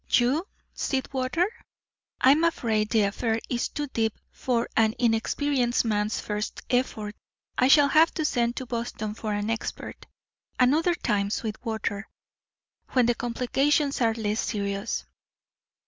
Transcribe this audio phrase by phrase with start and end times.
[0.09, 1.45] "You, Sweetwater?
[2.19, 7.15] I'm afraid the affair is too deep for an inexperienced man's first effort.
[7.55, 10.07] I shall have to send to Boston for an expert.
[10.59, 12.09] Another time, Sweetwater,
[12.93, 15.05] when the complications are less serious."